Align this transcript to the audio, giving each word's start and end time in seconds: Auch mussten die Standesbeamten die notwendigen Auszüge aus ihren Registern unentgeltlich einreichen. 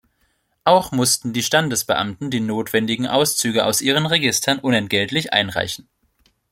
Auch 0.63 0.91
mussten 0.91 1.31
die 1.31 1.43
Standesbeamten 1.43 2.31
die 2.31 2.39
notwendigen 2.39 3.05
Auszüge 3.05 3.67
aus 3.67 3.81
ihren 3.81 4.07
Registern 4.07 4.57
unentgeltlich 4.57 5.31
einreichen. 5.31 5.87